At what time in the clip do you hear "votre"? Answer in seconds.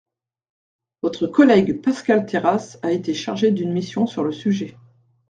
1.03-1.27